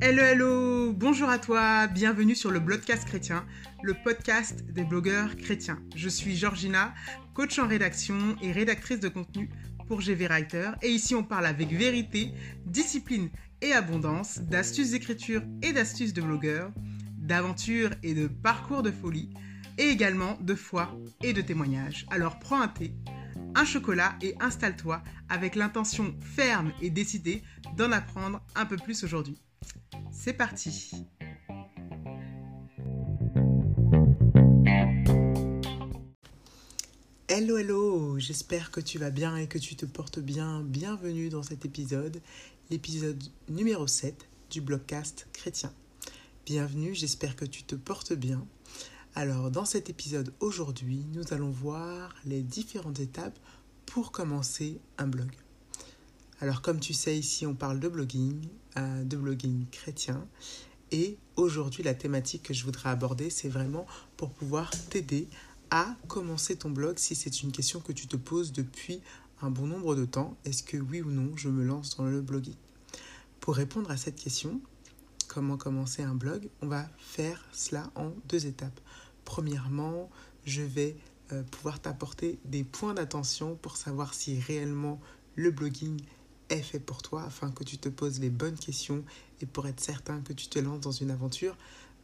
Hello, 0.00 0.22
hello, 0.22 0.92
bonjour 0.94 1.28
à 1.28 1.38
toi, 1.38 1.86
bienvenue 1.86 2.34
sur 2.34 2.50
le 2.50 2.60
Blogcast 2.60 3.04
chrétien, 3.04 3.44
le 3.82 3.92
podcast 3.92 4.64
des 4.72 4.84
blogueurs 4.84 5.36
chrétiens. 5.36 5.78
Je 5.94 6.08
suis 6.08 6.34
Georgina, 6.34 6.94
coach 7.34 7.58
en 7.58 7.68
rédaction 7.68 8.36
et 8.40 8.52
rédactrice 8.52 9.00
de 9.00 9.08
contenu 9.08 9.50
pour 9.86 10.00
GV 10.00 10.28
Writer. 10.28 10.70
Et 10.80 10.88
ici, 10.88 11.14
on 11.14 11.24
parle 11.24 11.44
avec 11.44 11.74
vérité, 11.74 12.32
discipline 12.64 13.28
et 13.60 13.74
abondance, 13.74 14.38
d'astuces 14.38 14.92
d'écriture 14.92 15.42
et 15.60 15.74
d'astuces 15.74 16.14
de 16.14 16.22
blogueurs, 16.22 16.72
d'aventures 17.18 17.90
et 18.02 18.14
de 18.14 18.28
parcours 18.28 18.82
de 18.82 18.90
folie, 18.90 19.28
et 19.76 19.90
également 19.90 20.38
de 20.40 20.54
foi 20.54 20.98
et 21.22 21.34
de 21.34 21.42
témoignages. 21.42 22.06
Alors 22.10 22.38
prends 22.38 22.62
un 22.62 22.68
thé, 22.68 22.94
un 23.54 23.64
chocolat 23.64 24.16
et 24.22 24.34
installe-toi 24.40 25.02
avec 25.28 25.54
l'intention 25.54 26.14
ferme 26.20 26.72
et 26.80 26.90
décidée 26.90 27.42
d'en 27.76 27.92
apprendre 27.92 28.40
un 28.54 28.66
peu 28.66 28.76
plus 28.76 29.04
aujourd'hui. 29.04 29.40
C'est 30.10 30.32
parti 30.32 31.06
Hello 37.28 37.56
hello, 37.56 38.18
j'espère 38.18 38.70
que 38.70 38.80
tu 38.80 38.98
vas 38.98 39.10
bien 39.10 39.36
et 39.36 39.46
que 39.46 39.58
tu 39.58 39.76
te 39.76 39.86
portes 39.86 40.18
bien. 40.18 40.62
Bienvenue 40.62 41.28
dans 41.28 41.42
cet 41.42 41.64
épisode, 41.64 42.20
l'épisode 42.70 43.22
numéro 43.48 43.86
7 43.86 44.28
du 44.50 44.60
blogcast 44.60 45.28
chrétien. 45.32 45.72
Bienvenue, 46.46 46.94
j'espère 46.94 47.36
que 47.36 47.44
tu 47.44 47.62
te 47.62 47.74
portes 47.74 48.14
bien. 48.14 48.46
Alors 49.18 49.50
dans 49.50 49.64
cet 49.64 49.90
épisode 49.90 50.32
aujourd'hui, 50.38 51.04
nous 51.12 51.34
allons 51.34 51.50
voir 51.50 52.14
les 52.24 52.40
différentes 52.40 53.00
étapes 53.00 53.36
pour 53.84 54.12
commencer 54.12 54.78
un 54.96 55.08
blog. 55.08 55.32
Alors 56.40 56.62
comme 56.62 56.78
tu 56.78 56.94
sais 56.94 57.18
ici 57.18 57.44
on 57.44 57.56
parle 57.56 57.80
de 57.80 57.88
blogging, 57.88 58.46
euh, 58.76 59.02
de 59.02 59.16
blogging 59.16 59.66
chrétien 59.72 60.24
et 60.92 61.18
aujourd'hui 61.34 61.82
la 61.82 61.94
thématique 61.94 62.44
que 62.44 62.54
je 62.54 62.64
voudrais 62.64 62.90
aborder 62.90 63.28
c'est 63.28 63.48
vraiment 63.48 63.88
pour 64.16 64.30
pouvoir 64.30 64.70
t'aider 64.88 65.26
à 65.72 65.96
commencer 66.06 66.54
ton 66.54 66.70
blog 66.70 67.00
si 67.00 67.16
c'est 67.16 67.42
une 67.42 67.50
question 67.50 67.80
que 67.80 67.90
tu 67.90 68.06
te 68.06 68.14
poses 68.14 68.52
depuis 68.52 69.00
un 69.42 69.50
bon 69.50 69.66
nombre 69.66 69.96
de 69.96 70.04
temps. 70.04 70.36
Est-ce 70.44 70.62
que 70.62 70.76
oui 70.76 71.02
ou 71.02 71.10
non 71.10 71.32
je 71.34 71.48
me 71.48 71.64
lance 71.64 71.96
dans 71.96 72.04
le 72.04 72.20
blogging? 72.20 72.54
Pour 73.40 73.56
répondre 73.56 73.90
à 73.90 73.96
cette 73.96 74.14
question, 74.14 74.60
comment 75.26 75.56
commencer 75.56 76.04
un 76.04 76.14
blog, 76.14 76.48
on 76.62 76.68
va 76.68 76.88
faire 76.98 77.44
cela 77.52 77.90
en 77.96 78.12
deux 78.28 78.46
étapes. 78.46 78.80
Premièrement, 79.28 80.08
je 80.46 80.62
vais 80.62 80.96
euh, 81.32 81.42
pouvoir 81.42 81.82
t'apporter 81.82 82.38
des 82.46 82.64
points 82.64 82.94
d'attention 82.94 83.56
pour 83.56 83.76
savoir 83.76 84.14
si 84.14 84.40
réellement 84.40 84.98
le 85.34 85.50
blogging 85.50 86.00
est 86.48 86.62
fait 86.62 86.80
pour 86.80 87.02
toi 87.02 87.24
afin 87.24 87.50
que 87.50 87.62
tu 87.62 87.76
te 87.76 87.90
poses 87.90 88.20
les 88.20 88.30
bonnes 88.30 88.58
questions 88.58 89.04
et 89.42 89.46
pour 89.46 89.66
être 89.66 89.80
certain 89.80 90.22
que 90.22 90.32
tu 90.32 90.48
te 90.48 90.58
lances 90.58 90.80
dans 90.80 90.92
une 90.92 91.10
aventure 91.10 91.58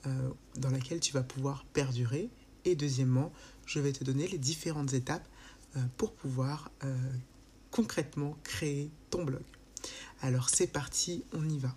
euh, 0.06 0.30
dans 0.56 0.68
laquelle 0.68 1.00
tu 1.00 1.14
vas 1.14 1.22
pouvoir 1.22 1.64
perdurer. 1.72 2.28
Et 2.66 2.76
deuxièmement, 2.76 3.32
je 3.64 3.80
vais 3.80 3.92
te 3.92 4.04
donner 4.04 4.28
les 4.28 4.38
différentes 4.38 4.92
étapes 4.92 5.26
euh, 5.78 5.80
pour 5.96 6.12
pouvoir 6.12 6.70
concrètement 7.70 8.36
créer 8.44 8.90
ton 9.08 9.24
blog. 9.24 9.42
Alors 10.20 10.50
c'est 10.50 10.66
parti, 10.66 11.24
on 11.32 11.48
y 11.48 11.58
va. 11.58 11.74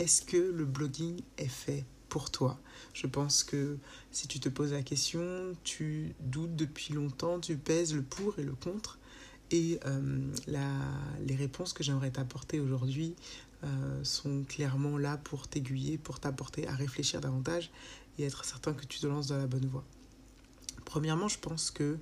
Est-ce 0.00 0.22
que 0.22 0.36
le 0.36 0.64
blogging 0.64 1.22
est 1.38 1.46
fait 1.46 1.84
pour 2.10 2.30
toi 2.30 2.60
Je 2.92 3.06
pense 3.06 3.42
que 3.42 3.78
si 4.10 4.28
tu 4.28 4.38
te 4.38 4.50
poses 4.50 4.72
la 4.72 4.82
question, 4.82 5.54
tu 5.64 6.14
doutes 6.20 6.54
depuis 6.54 6.92
longtemps, 6.92 7.40
tu 7.40 7.56
pèses 7.56 7.94
le 7.94 8.02
pour 8.02 8.38
et 8.38 8.42
le 8.42 8.52
contre. 8.52 8.98
Et 9.50 9.80
euh, 9.86 10.20
les 11.26 11.34
réponses 11.34 11.72
que 11.72 11.82
j'aimerais 11.82 12.10
t'apporter 12.10 12.60
aujourd'hui 12.60 13.16
sont 14.04 14.44
clairement 14.48 14.96
là 14.96 15.18
pour 15.18 15.46
t'aiguiller, 15.46 15.98
pour 15.98 16.18
t'apporter 16.18 16.66
à 16.66 16.74
réfléchir 16.74 17.20
davantage 17.20 17.70
et 18.18 18.24
être 18.24 18.44
certain 18.44 18.72
que 18.72 18.84
tu 18.86 19.00
te 19.00 19.06
lances 19.06 19.28
dans 19.28 19.38
la 19.38 19.46
bonne 19.46 19.66
voie. 19.66 19.84
Premièrement, 20.84 21.28
je 21.28 21.38
pense 21.38 21.70
que 21.70 21.98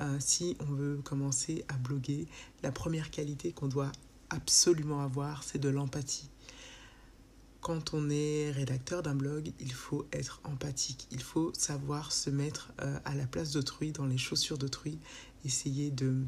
euh, 0.00 0.16
si 0.18 0.56
on 0.60 0.64
veut 0.64 1.00
commencer 1.04 1.64
à 1.68 1.74
bloguer, 1.74 2.26
la 2.62 2.72
première 2.72 3.10
qualité 3.10 3.52
qu'on 3.52 3.68
doit 3.68 3.92
absolument 4.30 5.02
avoir, 5.02 5.42
c'est 5.42 5.58
de 5.58 5.68
l'empathie. 5.68 6.28
Quand 7.62 7.94
on 7.94 8.10
est 8.10 8.50
rédacteur 8.50 9.02
d'un 9.02 9.14
blog, 9.14 9.52
il 9.60 9.72
faut 9.72 10.06
être 10.12 10.40
empathique. 10.44 11.06
Il 11.10 11.22
faut 11.22 11.52
savoir 11.54 12.12
se 12.12 12.28
mettre 12.28 12.72
euh, 12.82 12.98
à 13.04 13.14
la 13.14 13.26
place 13.26 13.52
d'autrui, 13.52 13.92
dans 13.92 14.04
les 14.04 14.18
chaussures 14.18 14.58
d'autrui, 14.58 14.98
essayer 15.44 15.90
de 15.90 16.24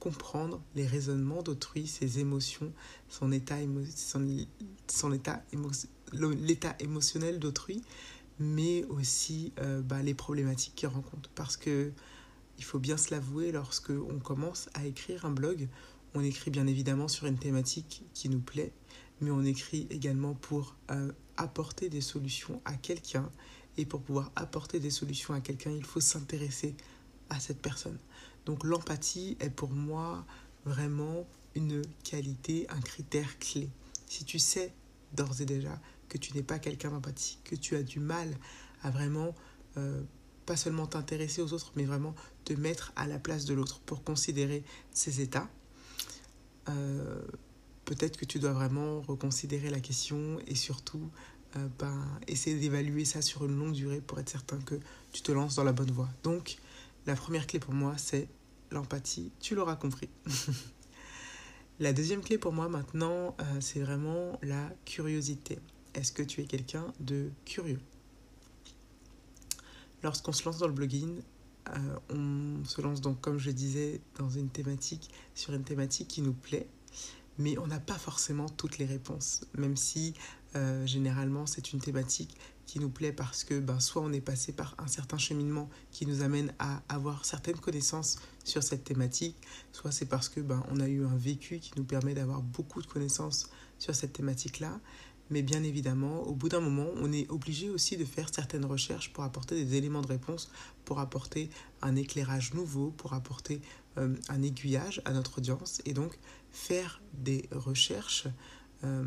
comprendre 0.00 0.60
les 0.74 0.86
raisonnements 0.86 1.42
d'autrui, 1.42 1.86
ses 1.86 2.18
émotions, 2.18 2.72
son 3.08 3.30
état, 3.32 3.58
son 4.86 5.12
état 5.12 5.44
l'état 6.12 6.74
émotionnel 6.80 7.38
d'autrui 7.38 7.82
mais 8.38 8.84
aussi 8.84 9.52
euh, 9.58 9.80
bah, 9.82 10.02
les 10.02 10.14
problématiques 10.14 10.74
qu'ils 10.74 10.88
rencontrent. 10.88 11.30
Parce 11.34 11.56
que 11.56 11.92
il 12.58 12.64
faut 12.64 12.78
bien 12.78 12.96
se 12.96 13.12
l'avouer, 13.12 13.52
lorsque 13.52 13.90
on 13.90 14.18
commence 14.18 14.68
à 14.74 14.84
écrire 14.84 15.24
un 15.24 15.30
blog, 15.30 15.68
on 16.14 16.22
écrit 16.22 16.50
bien 16.50 16.66
évidemment 16.66 17.06
sur 17.06 17.26
une 17.26 17.38
thématique 17.38 18.02
qui 18.14 18.28
nous 18.28 18.40
plaît, 18.40 18.72
mais 19.20 19.30
on 19.30 19.44
écrit 19.44 19.86
également 19.90 20.34
pour 20.34 20.76
euh, 20.90 21.12
apporter 21.36 21.88
des 21.88 22.00
solutions 22.00 22.60
à 22.64 22.74
quelqu'un. 22.74 23.30
Et 23.76 23.86
pour 23.86 24.02
pouvoir 24.02 24.32
apporter 24.34 24.80
des 24.80 24.90
solutions 24.90 25.34
à 25.34 25.40
quelqu'un, 25.40 25.70
il 25.70 25.84
faut 25.84 26.00
s'intéresser 26.00 26.74
à 27.30 27.38
cette 27.38 27.60
personne. 27.60 27.98
Donc 28.44 28.64
l'empathie 28.64 29.36
est 29.40 29.50
pour 29.50 29.70
moi 29.70 30.24
vraiment 30.64 31.26
une 31.54 31.82
qualité, 32.02 32.66
un 32.70 32.80
critère 32.80 33.38
clé. 33.38 33.68
Si 34.06 34.24
tu 34.24 34.38
sais 34.38 34.72
d'ores 35.12 35.40
et 35.40 35.44
déjà 35.44 35.80
que 36.08 36.18
tu 36.18 36.34
n'es 36.34 36.42
pas 36.42 36.58
quelqu'un 36.58 36.90
d'empathique, 36.90 37.40
que 37.44 37.54
tu 37.54 37.76
as 37.76 37.82
du 37.82 38.00
mal 38.00 38.36
à 38.82 38.90
vraiment 38.90 39.34
euh, 39.76 40.02
pas 40.46 40.56
seulement 40.56 40.86
t'intéresser 40.86 41.42
aux 41.42 41.52
autres, 41.52 41.72
mais 41.76 41.84
vraiment 41.84 42.14
te 42.44 42.54
mettre 42.54 42.92
à 42.96 43.06
la 43.06 43.18
place 43.18 43.44
de 43.44 43.54
l'autre 43.54 43.80
pour 43.80 44.02
considérer 44.02 44.64
ses 44.92 45.20
états. 45.20 45.48
Euh, 46.68 47.20
peut-être 47.88 48.18
que 48.18 48.26
tu 48.26 48.38
dois 48.38 48.52
vraiment 48.52 49.00
reconsidérer 49.00 49.70
la 49.70 49.80
question 49.80 50.38
et 50.46 50.54
surtout 50.54 51.10
euh, 51.56 51.68
ben, 51.78 52.04
essayer 52.26 52.58
d'évaluer 52.58 53.06
ça 53.06 53.22
sur 53.22 53.46
une 53.46 53.58
longue 53.58 53.72
durée 53.72 54.02
pour 54.02 54.18
être 54.20 54.28
certain 54.28 54.58
que 54.58 54.74
tu 55.12 55.22
te 55.22 55.32
lances 55.32 55.54
dans 55.54 55.64
la 55.64 55.72
bonne 55.72 55.90
voie. 55.90 56.10
Donc, 56.22 56.58
la 57.06 57.16
première 57.16 57.46
clé 57.46 57.58
pour 57.58 57.72
moi, 57.72 57.94
c'est 57.96 58.28
l'empathie. 58.70 59.32
Tu 59.40 59.54
l'auras 59.54 59.76
compris. 59.76 60.10
la 61.80 61.94
deuxième 61.94 62.20
clé 62.20 62.36
pour 62.36 62.52
moi 62.52 62.68
maintenant, 62.68 63.34
c'est 63.60 63.80
vraiment 63.80 64.38
la 64.42 64.70
curiosité. 64.84 65.58
Est-ce 65.94 66.12
que 66.12 66.22
tu 66.22 66.42
es 66.42 66.44
quelqu'un 66.44 66.92
de 67.00 67.30
curieux? 67.46 67.80
Lorsqu'on 70.02 70.32
se 70.32 70.44
lance 70.44 70.58
dans 70.58 70.68
le 70.68 70.74
blogging, 70.74 71.22
euh, 71.70 71.98
on 72.10 72.64
se 72.64 72.80
lance 72.80 73.00
donc, 73.00 73.20
comme 73.20 73.38
je 73.38 73.50
disais, 73.50 74.00
dans 74.18 74.30
une 74.30 74.48
thématique, 74.48 75.10
sur 75.34 75.54
une 75.54 75.64
thématique 75.64 76.08
qui 76.08 76.22
nous 76.22 76.32
plaît, 76.32 76.66
mais 77.38 77.56
on 77.58 77.66
n'a 77.66 77.80
pas 77.80 77.98
forcément 77.98 78.48
toutes 78.48 78.78
les 78.78 78.84
réponses, 78.84 79.42
même 79.56 79.76
si 79.76 80.14
euh, 80.56 80.86
généralement 80.86 81.46
c'est 81.46 81.72
une 81.72 81.80
thématique 81.80 82.36
qui 82.66 82.80
nous 82.80 82.90
plaît 82.90 83.12
parce 83.12 83.44
que 83.44 83.58
ben, 83.58 83.80
soit 83.80 84.02
on 84.02 84.12
est 84.12 84.20
passé 84.20 84.52
par 84.52 84.74
un 84.78 84.86
certain 84.86 85.16
cheminement 85.16 85.70
qui 85.90 86.04
nous 86.04 86.22
amène 86.22 86.52
à 86.58 86.82
avoir 86.88 87.24
certaines 87.24 87.56
connaissances 87.56 88.18
sur 88.44 88.62
cette 88.62 88.84
thématique, 88.84 89.36
soit 89.72 89.90
c'est 89.90 90.06
parce 90.06 90.28
que 90.28 90.40
ben, 90.40 90.62
on 90.70 90.80
a 90.80 90.88
eu 90.88 91.04
un 91.04 91.16
vécu 91.16 91.60
qui 91.60 91.72
nous 91.76 91.84
permet 91.84 92.12
d'avoir 92.12 92.42
beaucoup 92.42 92.82
de 92.82 92.86
connaissances 92.86 93.50
sur 93.78 93.94
cette 93.94 94.12
thématique-là. 94.12 94.80
Mais 95.30 95.42
bien 95.42 95.62
évidemment, 95.62 96.22
au 96.22 96.34
bout 96.34 96.48
d'un 96.48 96.60
moment, 96.60 96.86
on 96.96 97.12
est 97.12 97.30
obligé 97.30 97.68
aussi 97.68 97.96
de 97.96 98.04
faire 98.04 98.30
certaines 98.32 98.64
recherches 98.64 99.12
pour 99.12 99.24
apporter 99.24 99.62
des 99.62 99.76
éléments 99.76 100.00
de 100.00 100.06
réponse, 100.06 100.50
pour 100.86 101.00
apporter 101.00 101.50
un 101.82 101.96
éclairage 101.96 102.54
nouveau, 102.54 102.90
pour 102.90 103.12
apporter 103.12 103.60
euh, 103.98 104.14
un 104.28 104.42
aiguillage 104.42 105.02
à 105.04 105.12
notre 105.12 105.38
audience. 105.38 105.82
Et 105.84 105.92
donc, 105.92 106.18
faire 106.52 107.00
des 107.14 107.48
recherches 107.52 108.28
euh, 108.84 109.02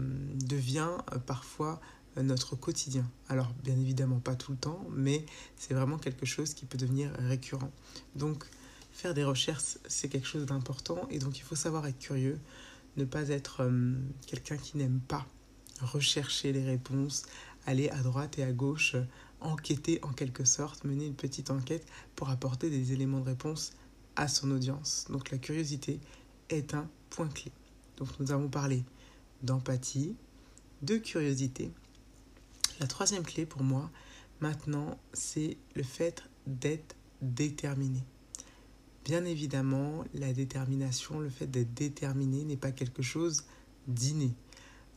devient 0.46 0.98
euh, 1.14 1.20
parfois 1.20 1.80
notre 2.18 2.58
quotidien. 2.58 3.10
Alors, 3.30 3.54
bien 3.64 3.78
évidemment, 3.80 4.20
pas 4.20 4.36
tout 4.36 4.52
le 4.52 4.58
temps, 4.58 4.86
mais 4.92 5.26
c'est 5.56 5.74
vraiment 5.74 5.98
quelque 5.98 6.26
chose 6.26 6.54
qui 6.54 6.66
peut 6.66 6.78
devenir 6.78 7.10
récurrent. 7.20 7.72
Donc, 8.16 8.44
faire 8.92 9.14
des 9.14 9.24
recherches, 9.24 9.78
c'est 9.88 10.10
quelque 10.10 10.28
chose 10.28 10.46
d'important. 10.46 11.08
Et 11.10 11.20
donc, 11.20 11.38
il 11.38 11.44
faut 11.44 11.56
savoir 11.56 11.88
être 11.88 12.00
curieux, 12.00 12.38
ne 12.98 13.06
pas 13.06 13.30
être 13.30 13.66
quelqu'un 14.28 14.58
qui 14.58 14.78
n'aime 14.78 15.00
pas 15.00 15.26
rechercher 15.80 16.52
les 16.52 16.66
réponses, 16.66 17.24
aller 17.66 17.90
à 17.90 18.02
droite 18.02 18.38
et 18.40 18.44
à 18.44 18.52
gauche, 18.52 18.98
enquêter 19.40 20.00
en 20.04 20.12
quelque 20.12 20.44
sorte, 20.44 20.84
mener 20.84 21.06
une 21.06 21.16
petite 21.16 21.50
enquête 21.50 21.86
pour 22.18 22.30
apporter 22.30 22.70
des 22.70 22.92
éléments 22.92 23.22
de 23.22 23.26
réponse 23.26 23.72
à 24.16 24.28
son 24.28 24.52
audience. 24.52 25.06
Donc 25.10 25.32
la 25.32 25.38
curiosité 25.38 26.00
est 26.50 26.74
un 26.74 26.90
point 27.10 27.28
clé. 27.28 27.52
Donc 27.98 28.10
nous 28.20 28.32
avons 28.32 28.50
parlé 28.50 28.84
d'empathie, 29.44 30.16
de 30.82 30.98
curiosité. 30.98 31.72
La 32.80 32.88
troisième 32.88 33.24
clé 33.24 33.46
pour 33.46 33.64
moi, 33.64 33.90
maintenant, 34.40 34.98
c'est 35.14 35.58
le 35.76 35.84
fait 35.84 36.24
d'être 36.48 36.96
déterminé. 37.22 38.04
Bien 39.06 39.26
évidemment, 39.26 40.04
la 40.14 40.34
détermination, 40.34 41.20
le 41.20 41.30
fait 41.30 41.48
d'être 41.48 41.74
déterminé 41.74 42.44
n'est 42.44 42.58
pas 42.58 42.72
quelque 42.72 43.02
chose 43.02 43.46
d'inné. 43.88 44.32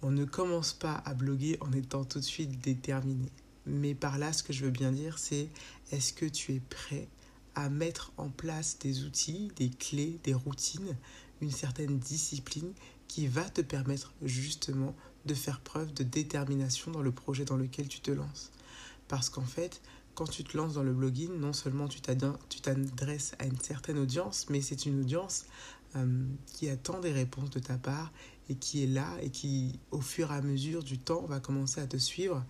On 0.02 0.11
ne 0.11 0.25
commence 0.25 0.75
pas 0.75 1.02
à 1.06 1.14
bloguer 1.14 1.56
en 1.61 1.72
étant 1.72 2.05
tout 2.05 2.19
de 2.19 2.25
suite 2.25 2.61
déterminé. 2.61 3.31
Mais 3.66 3.94
par 3.94 4.19
là, 4.19 4.32
ce 4.34 4.43
que 4.43 4.52
je 4.52 4.64
veux 4.64 4.70
bien 4.70 4.93
dire, 4.93 5.19
c'est 5.19 5.49
est-ce 5.90 6.12
que 6.12 6.26
tu 6.26 6.55
es 6.55 6.61
prêt 6.61 7.08
à 7.55 7.69
mettre 7.69 8.12
en 8.17 8.29
place 8.29 8.79
des 8.79 9.05
outils, 9.05 9.51
des 9.56 9.71
clés, 9.71 10.19
des 10.25 10.35
routines, 10.35 10.97
une 11.41 11.51
certaine 11.51 11.99
discipline 11.99 12.73
qui 13.09 13.27
va 13.27 13.45
te 13.45 13.61
permettre 13.61 14.12
justement 14.23 14.95
de 15.27 15.35
faire 15.35 15.61
preuve 15.61 15.93
de 15.95 16.03
détermination 16.03 16.91
dans 16.91 17.03
le 17.03 17.12
projet 17.12 17.45
dans 17.45 17.56
lequel 17.56 17.89
tu 17.89 18.01
te 18.01 18.11
lances. 18.11 18.51
Parce 19.09 19.29
qu'en 19.29 19.45
fait, 19.45 19.81
quand 20.15 20.27
tu 20.27 20.45
te 20.45 20.56
lances 20.56 20.75
dans 20.75 20.83
le 20.83 20.93
blogging, 20.93 21.39
non 21.39 21.53
seulement 21.53 21.89
tu 21.89 22.01
t'adresses 22.01 23.35
à 23.39 23.47
une 23.47 23.59
certaine 23.59 23.99
audience, 23.99 24.47
mais 24.49 24.61
c'est 24.61 24.87
une 24.87 25.00
audience 25.00 25.47
euh, 25.97 26.25
qui 26.47 26.69
attend 26.69 27.00
des 27.00 27.12
réponses 27.12 27.50
de 27.50 27.59
ta 27.59 27.79
part 27.79 28.12
et 28.49 28.55
qui 28.55 28.85
est 28.85 28.87
là 28.87 29.09
et 29.23 29.31
qui, 29.31 29.79
au 29.91 30.00
fur 30.00 30.33
et 30.33 30.37
à 30.37 30.43
mesure 30.43 30.83
du 30.83 30.99
temps, 30.99 31.23
va 31.23 31.41
commencer 31.41 31.81
à 31.81 31.87
te 31.87 31.97
suivre, 31.97 32.45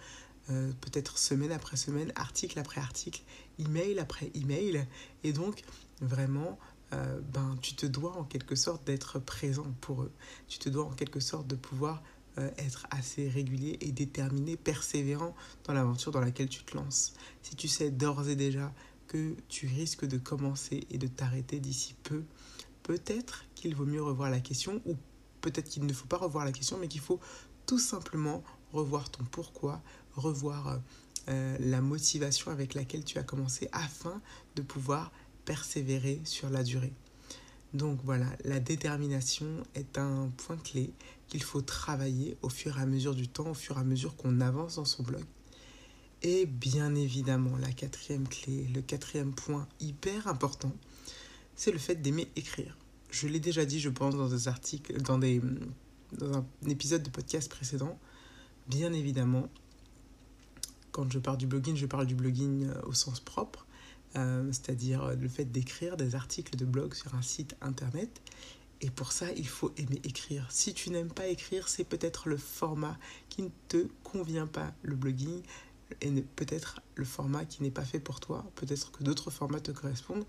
euh, 0.51 0.73
peut-être 0.81 1.19
semaine 1.19 1.53
après 1.53 1.77
semaine, 1.77 2.13
article 2.17 2.59
après 2.59 2.81
article, 2.81 3.23
email 3.59 3.99
après 3.99 4.31
email. 4.35 4.87
Et 5.23 5.33
donc, 5.33 5.63
vraiment, 6.01 6.59
euh, 6.93 7.21
ben, 7.33 7.57
tu 7.63 7.75
te 7.75 7.87
dois 7.87 8.17
en 8.17 8.25
quelque 8.25 8.55
sorte 8.55 8.87
d'être 8.87 9.19
présent 9.19 9.75
pour 9.81 10.03
eux. 10.03 10.13
Tu 10.49 10.59
te 10.59 10.69
dois 10.69 10.85
en 10.85 10.93
quelque 10.93 11.21
sorte 11.21 11.47
de 11.47 11.57
pouvoir 11.57 12.03
euh, 12.39 12.51
être 12.59 12.87
assez 12.91 13.29
régulier 13.29 13.79
et 13.81 13.93
déterminé, 13.93 14.57
persévérant 14.57 15.35
dans 15.65 15.73
l'aventure 15.73 16.13
dans 16.13 16.21
laquelle 16.21 16.49
tu 16.49 16.63
te 16.65 16.77
lances. 16.77 17.15
Si 17.43 17.57
tu 17.57 17.69
sais 17.69 17.91
d'ores 17.91 18.29
et 18.29 18.37
déjà 18.37 18.73
que 19.07 19.37
tu 19.49 19.67
risques 19.67 20.05
de 20.05 20.19
commencer 20.19 20.87
et 20.91 20.99
de 20.99 21.07
t'arrêter 21.07 21.61
d'ici 21.61 21.95
peu, 22.03 22.25
peut-être 22.83 23.45
qu'il 23.55 23.75
vaut 23.75 23.87
mieux 23.87 24.03
revoir 24.03 24.31
la 24.31 24.41
question 24.41 24.83
ou 24.85 24.97
peut-être 25.41 25.69
qu'il 25.69 25.87
ne 25.87 25.93
faut 25.93 26.07
pas 26.07 26.17
revoir 26.17 26.45
la 26.45 26.53
question, 26.53 26.77
mais 26.79 26.89
qu'il 26.89 27.01
faut 27.01 27.21
tout 27.67 27.79
simplement 27.79 28.43
revoir 28.73 29.11
ton 29.11 29.25
pourquoi, 29.25 29.83
revoir 30.17 30.81
euh, 31.29 31.57
la 31.61 31.81
motivation 31.81 32.51
avec 32.51 32.75
laquelle 32.75 33.05
tu 33.05 33.19
as 33.19 33.23
commencé 33.23 33.69
afin 33.73 34.21
de 34.57 34.63
pouvoir 34.63 35.13
persévérer 35.45 36.21
sur 36.25 36.51
la 36.51 36.63
durée. 36.63 36.93
Donc 37.73 37.99
voilà, 38.05 38.27
la 38.45 38.61
détermination 38.61 39.65
est 39.75 39.99
un 39.99 40.31
point 40.37 40.57
clé 40.57 40.93
qu'il 41.27 41.43
faut 41.43 41.61
travailler 41.61 42.37
au 42.43 42.49
fur 42.49 42.79
et 42.79 42.83
à 42.83 42.87
mesure 42.87 43.15
du 43.15 43.27
temps, 43.27 43.51
au 43.51 43.55
fur 43.55 43.77
et 43.77 43.81
à 43.81 43.85
mesure 43.85 44.17
qu'on 44.17 44.41
avance 44.41 44.77
dans 44.77 44.85
son 44.85 45.03
blog. 45.03 45.25
Et 46.23 46.47
bien 46.47 46.95
évidemment, 46.95 47.57
la 47.57 47.73
quatrième 47.73 48.29
clé, 48.29 48.69
le 48.75 48.81
quatrième 48.81 49.35
point 49.35 49.67
hyper 49.81 50.29
important, 50.29 50.73
c'est 51.57 51.73
le 51.73 51.79
fait 51.79 51.97
d'aimer 51.97 52.29
écrire. 52.37 52.79
Je 53.11 53.29
l'ai 53.29 53.41
déjà 53.41 53.65
dit, 53.65 53.81
je 53.81 53.91
pense, 53.91 54.17
dans 54.17 54.29
des 54.29 54.49
articles, 54.49 55.01
dans, 55.03 55.19
des, 55.19 55.41
dans 56.13 56.39
un 56.39 56.47
épisode 56.69 57.03
de 57.03 57.11
podcast 57.11 57.51
précédent. 57.51 57.99
Bien 58.69 58.93
évidemment, 58.93 59.49
quand 60.95 61.11
je 61.13 61.19
parle 61.19 61.39
du 61.39 61.49
blogging, 61.49 61.75
je 61.75 61.87
parle 61.87 62.07
du 62.07 62.15
blogging 62.15 62.69
euh, 62.69 62.81
au 62.85 62.93
sens 62.93 63.19
propre. 63.19 63.67
Euh, 64.15 64.47
c'est-à-dire 64.53 65.03
euh, 65.03 65.17
le 65.17 65.29
fait 65.29 65.45
d'écrire 65.45 65.97
des 65.97 66.15
articles 66.15 66.57
de 66.57 66.65
blog 66.65 66.95
sur 66.95 67.17
un 67.17 67.23
site 67.23 67.57
internet. 67.61 68.23
Et 68.81 68.91
pour 68.91 69.11
ça, 69.11 69.33
il 69.33 69.49
faut 69.49 69.73
aimer 69.77 70.01
écrire. 70.05 70.47
Si 70.51 70.73
tu 70.73 70.91
n'aimes 70.91 71.13
pas 71.13 71.27
écrire, 71.27 71.69
c'est 71.69 71.83
peut-être 71.83 72.29
le 72.29 72.37
format 72.37 72.97
qui 73.29 73.43
ne 73.43 73.49
te 73.67 73.89
convient 74.05 74.47
pas, 74.47 74.73
le 74.83 74.95
blogging, 74.95 75.43
et 76.01 76.11
peut-être 76.37 76.81
le 76.95 77.05
format 77.05 77.45
qui 77.45 77.65
n'est 77.65 77.73
pas 77.73 77.85
fait 77.85 77.99
pour 77.99 78.21
toi. 78.21 78.45
Peut-être 78.55 78.93
que 78.93 79.03
d'autres 79.03 79.33
formats 79.33 79.61
te 79.61 79.73
correspondent. 79.73 80.27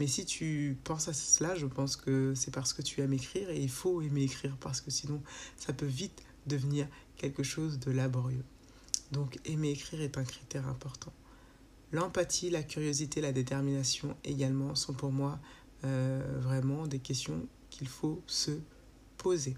Mais 0.00 0.08
si 0.08 0.24
tu 0.24 0.76
penses 0.82 1.06
à 1.06 1.12
cela, 1.12 1.54
je 1.54 1.66
pense 1.66 1.94
que 1.94 2.34
c'est 2.34 2.52
parce 2.52 2.72
que 2.72 2.82
tu 2.82 3.02
aimes 3.02 3.12
écrire 3.12 3.50
et 3.50 3.60
il 3.60 3.70
faut 3.70 4.02
aimer 4.02 4.24
écrire 4.24 4.56
parce 4.58 4.80
que 4.80 4.90
sinon 4.90 5.22
ça 5.56 5.72
peut 5.72 5.86
vite 5.86 6.22
devenir 6.46 6.88
quelque 7.16 7.44
chose 7.44 7.78
de 7.78 7.92
laborieux. 7.92 8.44
Donc 9.12 9.38
aimer 9.44 9.70
écrire 9.70 10.00
est 10.00 10.18
un 10.18 10.24
critère 10.24 10.66
important. 10.68 11.12
L'empathie, 11.92 12.48
la 12.50 12.62
curiosité, 12.62 13.20
la 13.20 13.32
détermination 13.32 14.16
également 14.24 14.74
sont 14.74 14.94
pour 14.94 15.12
moi 15.12 15.38
euh, 15.84 16.38
vraiment 16.40 16.86
des 16.86 16.98
questions 16.98 17.46
qu'il 17.70 17.88
faut 17.88 18.22
se 18.26 18.52
poser. 19.18 19.56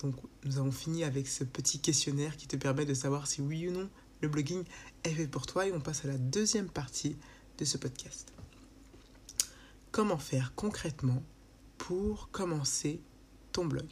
Donc 0.00 0.16
nous 0.44 0.58
avons 0.58 0.72
fini 0.72 1.04
avec 1.04 1.28
ce 1.28 1.44
petit 1.44 1.78
questionnaire 1.78 2.36
qui 2.36 2.48
te 2.48 2.56
permet 2.56 2.86
de 2.86 2.94
savoir 2.94 3.26
si 3.26 3.42
oui 3.42 3.68
ou 3.68 3.72
non 3.72 3.88
le 4.22 4.28
blogging 4.28 4.64
est 5.04 5.10
fait 5.10 5.26
pour 5.26 5.46
toi 5.46 5.66
et 5.66 5.72
on 5.72 5.80
passe 5.80 6.04
à 6.04 6.08
la 6.08 6.16
deuxième 6.16 6.68
partie 6.68 7.16
de 7.58 7.64
ce 7.64 7.76
podcast. 7.76 8.32
Comment 9.90 10.16
faire 10.16 10.54
concrètement 10.54 11.22
pour 11.76 12.30
commencer 12.30 13.00
ton 13.50 13.66
blog? 13.66 13.86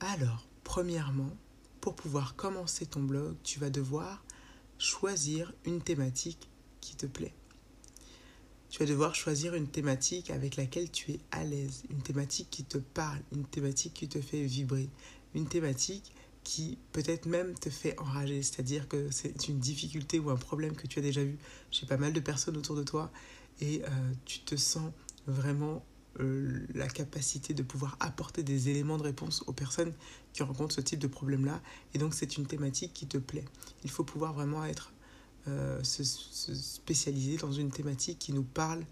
Alors, 0.00 0.46
premièrement, 0.62 1.30
pour 1.88 1.94
pouvoir 1.94 2.36
commencer 2.36 2.84
ton 2.84 3.00
blog, 3.00 3.34
tu 3.42 3.58
vas 3.58 3.70
devoir 3.70 4.22
choisir 4.76 5.54
une 5.64 5.80
thématique 5.80 6.50
qui 6.82 6.96
te 6.96 7.06
plaît. 7.06 7.32
Tu 8.68 8.80
vas 8.80 8.84
devoir 8.84 9.14
choisir 9.14 9.54
une 9.54 9.68
thématique 9.68 10.28
avec 10.28 10.56
laquelle 10.56 10.90
tu 10.90 11.12
es 11.12 11.20
à 11.30 11.44
l'aise, 11.44 11.84
une 11.88 12.02
thématique 12.02 12.48
qui 12.50 12.64
te 12.64 12.76
parle, 12.76 13.22
une 13.32 13.46
thématique 13.46 13.94
qui 13.94 14.06
te 14.06 14.20
fait 14.20 14.42
vibrer, 14.42 14.90
une 15.34 15.46
thématique 15.46 16.12
qui 16.44 16.76
peut-être 16.92 17.24
même 17.24 17.54
te 17.54 17.70
fait 17.70 17.98
enrager, 17.98 18.42
c'est-à-dire 18.42 18.86
que 18.86 19.10
c'est 19.10 19.48
une 19.48 19.58
difficulté 19.58 20.18
ou 20.18 20.28
un 20.28 20.36
problème 20.36 20.76
que 20.76 20.86
tu 20.86 20.98
as 20.98 21.02
déjà 21.02 21.24
vu 21.24 21.38
chez 21.70 21.86
pas 21.86 21.96
mal 21.96 22.12
de 22.12 22.20
personnes 22.20 22.58
autour 22.58 22.76
de 22.76 22.82
toi 22.82 23.10
et 23.62 23.80
euh, 23.82 24.12
tu 24.26 24.40
te 24.40 24.56
sens 24.56 24.92
vraiment 25.26 25.82
euh, 26.20 26.66
la 26.74 26.88
capacité 26.88 27.54
de 27.54 27.62
pouvoir 27.62 27.96
apporter 28.00 28.42
des 28.42 28.68
éléments 28.68 28.98
de 28.98 29.04
réponse 29.04 29.44
aux 29.46 29.52
personnes 29.52 29.92
qui 30.32 30.42
rencontrent 30.42 30.74
ce 30.74 30.80
type 30.80 30.98
de 30.98 31.06
problème-là. 31.06 31.60
Et 31.94 31.98
donc 31.98 32.14
c'est 32.14 32.36
une 32.36 32.46
thématique 32.46 32.92
qui 32.92 33.06
te 33.06 33.18
plaît. 33.18 33.44
Il 33.84 33.90
faut 33.90 34.04
pouvoir 34.04 34.32
vraiment 34.32 34.64
être 34.64 34.92
euh, 35.46 35.82
se, 35.84 36.02
spécialiser 36.04 37.36
dans 37.36 37.52
une 37.52 37.70
thématique 37.70 38.18
qui 38.18 38.32
nous 38.32 38.42
parle 38.42 38.84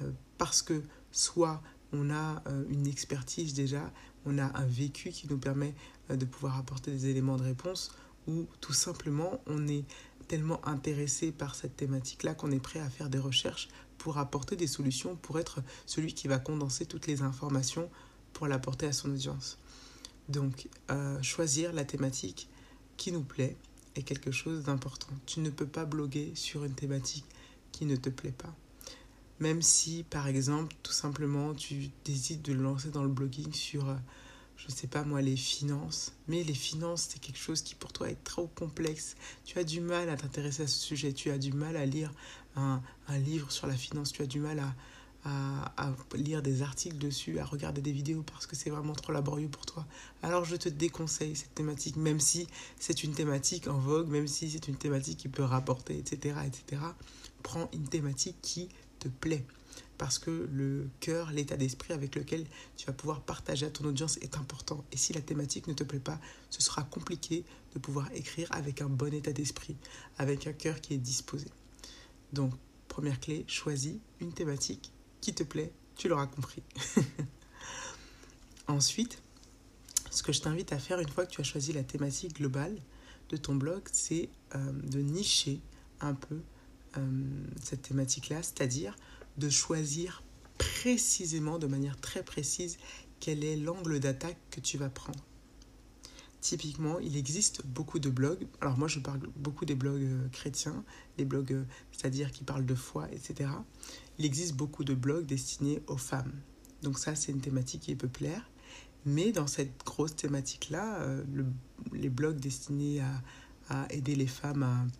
euh, 0.00 0.10
parce 0.38 0.62
que 0.62 0.82
soit 1.12 1.62
on 1.92 2.08
a 2.10 2.44
une 2.68 2.86
expertise 2.86 3.52
déjà, 3.52 3.92
on 4.24 4.38
a 4.38 4.56
un 4.56 4.64
vécu 4.64 5.10
qui 5.10 5.26
nous 5.28 5.38
permet 5.38 5.74
de 6.08 6.24
pouvoir 6.24 6.56
apporter 6.56 6.92
des 6.92 7.08
éléments 7.08 7.36
de 7.36 7.42
réponse, 7.42 7.90
ou 8.28 8.46
tout 8.60 8.72
simplement 8.72 9.40
on 9.48 9.66
est 9.66 9.84
tellement 10.28 10.64
intéressé 10.68 11.32
par 11.32 11.56
cette 11.56 11.76
thématique-là 11.76 12.34
qu'on 12.34 12.52
est 12.52 12.60
prêt 12.60 12.78
à 12.78 12.88
faire 12.88 13.10
des 13.10 13.18
recherches 13.18 13.68
pour 14.00 14.16
apporter 14.16 14.56
des 14.56 14.66
solutions, 14.66 15.14
pour 15.14 15.38
être 15.38 15.62
celui 15.84 16.14
qui 16.14 16.26
va 16.26 16.38
condenser 16.38 16.86
toutes 16.86 17.06
les 17.06 17.20
informations 17.20 17.90
pour 18.32 18.46
l'apporter 18.46 18.86
à 18.86 18.92
son 18.92 19.10
audience. 19.10 19.58
Donc, 20.30 20.68
euh, 20.90 21.20
choisir 21.22 21.74
la 21.74 21.84
thématique 21.84 22.48
qui 22.96 23.12
nous 23.12 23.22
plaît 23.22 23.58
est 23.96 24.02
quelque 24.02 24.30
chose 24.30 24.64
d'important. 24.64 25.12
Tu 25.26 25.40
ne 25.40 25.50
peux 25.50 25.66
pas 25.66 25.84
bloguer 25.84 26.32
sur 26.34 26.64
une 26.64 26.74
thématique 26.74 27.26
qui 27.72 27.84
ne 27.84 27.94
te 27.94 28.08
plaît 28.08 28.32
pas. 28.32 28.54
Même 29.38 29.60
si, 29.60 30.02
par 30.08 30.28
exemple, 30.28 30.74
tout 30.82 30.92
simplement, 30.92 31.52
tu 31.52 31.90
décides 32.06 32.40
de 32.40 32.54
lancer 32.54 32.88
dans 32.88 33.02
le 33.02 33.10
blogging 33.10 33.52
sur 33.52 33.86
euh, 33.90 33.96
je 34.60 34.66
ne 34.66 34.72
sais 34.72 34.86
pas 34.88 35.04
moi, 35.04 35.22
les 35.22 35.36
finances. 35.36 36.12
Mais 36.28 36.42
les 36.42 36.54
finances, 36.54 37.08
c'est 37.10 37.18
quelque 37.18 37.38
chose 37.38 37.62
qui 37.62 37.74
pour 37.74 37.92
toi 37.92 38.10
est 38.10 38.22
trop 38.24 38.46
complexe. 38.46 39.16
Tu 39.44 39.58
as 39.58 39.64
du 39.64 39.80
mal 39.80 40.10
à 40.10 40.16
t'intéresser 40.16 40.64
à 40.64 40.66
ce 40.66 40.78
sujet, 40.78 41.14
tu 41.14 41.30
as 41.30 41.38
du 41.38 41.52
mal 41.52 41.76
à 41.76 41.86
lire 41.86 42.12
un, 42.56 42.80
livre 43.18 43.50
sur 43.50 43.66
la 43.66 43.74
finance, 43.74 44.12
tu 44.12 44.22
as 44.22 44.26
du 44.26 44.40
mal 44.40 44.60
à, 44.60 44.74
à, 45.76 45.92
lire 46.14 46.42
des 46.42 46.62
articles 46.62 46.98
dessus, 46.98 47.38
à 47.38 47.44
regarder 47.44 47.80
des 47.80 47.92
vidéos 47.92 48.22
parce 48.22 48.46
que 48.46 48.56
c'est 48.56 48.70
vraiment 48.70 48.94
trop 48.94 49.12
laborieux 49.12 49.48
pour 49.48 49.66
toi. 49.66 49.86
Alors 50.22 50.44
je 50.44 50.56
te 50.56 50.68
déconseille 50.68 51.36
cette 51.36 51.54
thématique, 51.54 51.96
même 51.96 52.20
si 52.20 52.46
c'est 52.78 53.04
une 53.04 53.12
thématique 53.12 53.68
en 53.68 53.78
vogue, 53.78 54.08
même 54.08 54.26
si 54.26 54.50
c'est 54.50 54.68
une 54.68 54.76
thématique 54.76 55.18
qui 55.18 55.28
peut 55.28 55.42
rapporter, 55.42 55.98
etc., 55.98 56.36
etc. 56.46 56.82
Prends 57.42 57.68
une 57.72 57.88
thématique 57.88 58.36
qui 58.42 58.68
te 58.98 59.08
plaît 59.08 59.44
parce 60.00 60.18
que 60.18 60.48
le 60.50 60.88
cœur, 61.00 61.30
l'état 61.30 61.58
d'esprit 61.58 61.92
avec 61.92 62.14
lequel 62.14 62.46
tu 62.78 62.86
vas 62.86 62.94
pouvoir 62.94 63.20
partager 63.20 63.66
à 63.66 63.70
ton 63.70 63.84
audience 63.84 64.16
est 64.22 64.38
important. 64.38 64.82
Et 64.92 64.96
si 64.96 65.12
la 65.12 65.20
thématique 65.20 65.66
ne 65.66 65.74
te 65.74 65.84
plaît 65.84 66.00
pas, 66.00 66.18
ce 66.48 66.62
sera 66.62 66.84
compliqué 66.84 67.44
de 67.74 67.78
pouvoir 67.78 68.10
écrire 68.14 68.48
avec 68.50 68.80
un 68.80 68.88
bon 68.88 69.12
état 69.12 69.32
d'esprit, 69.32 69.76
avec 70.16 70.46
un 70.46 70.54
cœur 70.54 70.80
qui 70.80 70.94
est 70.94 70.98
disposé. 70.98 71.48
Donc, 72.32 72.52
première 72.88 73.20
clé, 73.20 73.44
choisis 73.46 73.96
une 74.20 74.32
thématique 74.32 74.92
qui 75.20 75.34
te 75.34 75.42
plaît, 75.42 75.72
tu 75.96 76.08
l'auras 76.08 76.26
compris. 76.26 76.62
Ensuite, 78.68 79.22
ce 80.10 80.22
que 80.22 80.32
je 80.32 80.40
t'invite 80.40 80.72
à 80.72 80.78
faire 80.78 81.00
une 81.00 81.08
fois 81.08 81.26
que 81.26 81.30
tu 81.30 81.40
as 81.40 81.44
choisi 81.44 81.72
la 81.72 81.82
thématique 81.82 82.36
globale 82.36 82.76
de 83.28 83.36
ton 83.36 83.54
blog, 83.54 83.82
c'est 83.92 84.28
euh, 84.54 84.72
de 84.72 85.00
nicher 85.00 85.60
un 86.00 86.14
peu 86.14 86.40
euh, 86.96 87.00
cette 87.62 87.82
thématique-là, 87.82 88.42
c'est-à-dire 88.42 88.96
de 89.38 89.48
choisir 89.48 90.22
précisément, 90.58 91.58
de 91.58 91.66
manière 91.66 91.98
très 92.00 92.22
précise, 92.22 92.78
quel 93.20 93.44
est 93.44 93.56
l'angle 93.56 94.00
d'attaque 94.00 94.38
que 94.50 94.60
tu 94.60 94.78
vas 94.78 94.88
prendre. 94.88 95.24
Typiquement, 96.40 96.98
il 97.00 97.18
existe 97.18 97.66
beaucoup 97.66 97.98
de 97.98 98.08
blogs. 98.08 98.46
Alors 98.62 98.78
moi, 98.78 98.88
je 98.88 98.98
parle 98.98 99.20
beaucoup 99.36 99.66
des 99.66 99.74
blogs 99.74 100.02
euh, 100.02 100.28
chrétiens, 100.28 100.84
les 101.18 101.26
blogs, 101.26 101.52
euh, 101.52 101.64
c'est-à-dire 101.92 102.32
qui 102.32 102.44
parlent 102.44 102.64
de 102.64 102.74
foi, 102.74 103.08
etc. 103.12 103.50
Il 104.18 104.24
existe 104.24 104.54
beaucoup 104.54 104.82
de 104.82 104.94
blogs 104.94 105.26
destinés 105.26 105.82
aux 105.86 105.98
femmes. 105.98 106.32
Donc 106.82 106.98
ça, 106.98 107.14
c'est 107.14 107.30
une 107.30 107.42
thématique 107.42 107.82
qui 107.82 107.94
peut 107.94 108.08
plaire. 108.08 108.50
Mais 109.04 109.32
dans 109.32 109.46
cette 109.46 109.84
grosse 109.84 110.16
thématique-là, 110.16 111.02
euh, 111.02 111.24
les 111.92 112.08
blogs 112.08 112.40
destinés 112.40 113.02
à, 113.68 113.86
aider 113.90 114.16
les 114.16 114.26
femmes 114.26 114.90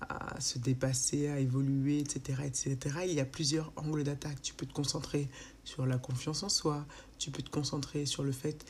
à, 0.00 0.40
se 0.40 0.58
dépasser, 0.58 1.28
à 1.28 1.38
évoluer, 1.40 1.98
etc., 1.98 2.42
etc., 2.44 2.76
il 3.06 3.12
y 3.12 3.20
a 3.20 3.26
plusieurs 3.26 3.72
angles 3.76 4.04
d'attaque. 4.04 4.40
Tu 4.40 4.54
peux 4.54 4.66
te 4.66 4.72
concentrer 4.72 5.28
sur 5.64 5.84
la 5.84 5.98
confiance 5.98 6.42
en 6.42 6.48
soi, 6.48 6.86
tu 7.18 7.30
peux 7.30 7.42
te 7.42 7.50
concentrer 7.50 8.06
sur 8.06 8.22
le 8.22 8.32
fait 8.32 8.64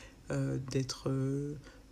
d'être... 0.69 1.09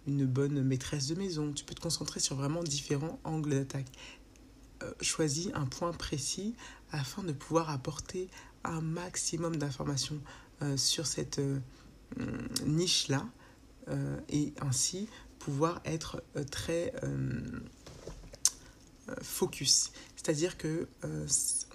une 0.08 0.26
bonne 0.26 0.62
maîtresse 0.64 1.08
de 1.08 1.16
maison. 1.16 1.52
Tu 1.54 1.64
peux 1.64 1.76
te 1.76 1.82
concentrer 1.82 2.20
sur 2.20 2.36
vraiment 2.36 2.64
différents 2.64 3.20
angles 3.24 3.52
d'attaque. 3.52 3.88
Euh, 4.84 4.92
choisis 5.02 5.50
un 5.54 5.66
point 5.66 5.94
précis 5.94 6.56
afin 6.92 7.24
de 7.24 7.32
pouvoir 7.32 7.70
apporter 7.70 8.30
un 8.64 8.82
maximum 8.82 9.56
d'informations 9.56 10.20
euh, 10.62 10.76
sur 10.78 11.08
cette 11.08 11.40
euh, 11.40 11.60
niche-là 12.66 13.26
et 14.30 14.52
ainsi 14.62 15.08
pouvoir 15.38 15.80
être 15.86 16.24
très 16.50 16.92
focus. 19.22 19.92
C'est-à-dire 20.16 20.58
que 20.58 20.88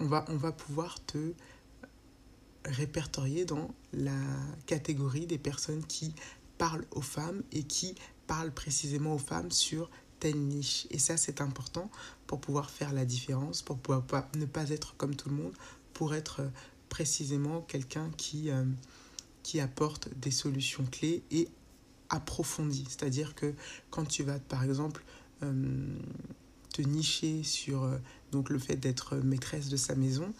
on, 0.01 0.05
va, 0.05 0.25
on 0.27 0.35
va 0.35 0.51
pouvoir 0.51 0.99
te 1.05 1.31
répertorier 2.65 3.45
dans 3.45 3.73
la 3.93 4.19
catégorie 4.65 5.25
des 5.25 5.37
personnes 5.37 5.85
qui 5.85 6.13
parlent 6.57 6.85
aux 6.91 7.01
femmes 7.01 7.43
et 7.53 7.63
qui 7.63 7.95
parle 8.31 8.51
précisément 8.51 9.13
aux 9.13 9.17
femmes 9.17 9.51
sur 9.51 9.89
telle 10.21 10.37
niche. 10.37 10.87
Et 10.89 10.99
ça, 10.99 11.17
c'est 11.17 11.41
important 11.41 11.91
pour 12.27 12.39
pouvoir 12.39 12.69
faire 12.69 12.93
la 12.93 13.03
différence, 13.03 13.61
pour 13.61 13.77
pouvoir 13.77 14.05
ne 14.37 14.45
pas 14.45 14.69
être 14.69 14.95
comme 14.95 15.17
tout 15.17 15.27
le 15.27 15.35
monde, 15.35 15.51
pour 15.91 16.15
être 16.15 16.39
euh, 16.39 16.47
précisément 16.87 17.59
quelqu'un 17.59 18.09
qui, 18.15 18.49
euh, 18.49 18.63
qui 19.43 19.59
apporte 19.59 20.07
des 20.17 20.31
solutions 20.31 20.85
clés 20.89 21.23
et 21.29 21.49
approfondies. 22.09 22.85
C'est-à-dire 22.87 23.35
que 23.35 23.53
quand 23.89 24.05
tu 24.05 24.23
vas, 24.23 24.39
par 24.39 24.63
exemple, 24.63 25.03
euh, 25.43 25.85
te 26.73 26.81
nicher 26.81 27.43
sur 27.43 27.85
donc 28.31 28.49
le 28.49 28.59
fait 28.59 28.77
d'être 28.77 29.17
maîtresse 29.17 29.67
de 29.67 29.75
sa 29.75 29.95
maison, 29.95 30.33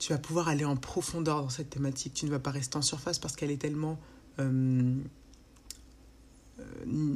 tu 0.00 0.12
vas 0.12 0.18
pouvoir 0.18 0.48
aller 0.48 0.64
en 0.64 0.74
profondeur 0.74 1.42
dans 1.42 1.48
cette 1.48 1.70
thématique. 1.70 2.12
Tu 2.14 2.26
ne 2.26 2.32
vas 2.32 2.40
pas 2.40 2.50
rester 2.50 2.76
en 2.76 2.82
surface 2.82 3.20
parce 3.20 3.36
qu'elle 3.36 3.52
est 3.52 3.62
tellement 3.62 4.00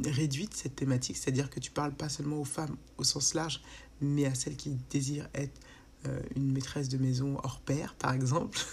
réduite 0.04 0.54
cette 0.54 0.76
thématique, 0.76 1.16
c'est-à-dire 1.16 1.50
que 1.50 1.60
tu 1.60 1.70
parles 1.70 1.94
pas 1.94 2.08
seulement 2.08 2.40
aux 2.40 2.44
femmes 2.44 2.76
au 2.96 3.04
sens 3.04 3.34
large, 3.34 3.62
mais 4.00 4.24
à 4.26 4.34
celles 4.34 4.56
qui 4.56 4.76
désirent 4.90 5.28
être 5.34 5.60
euh, 6.06 6.20
une 6.36 6.52
maîtresse 6.52 6.88
de 6.88 6.96
maison 6.96 7.38
hors 7.42 7.60
pair, 7.60 7.94
par 7.94 8.12
exemple. 8.12 8.58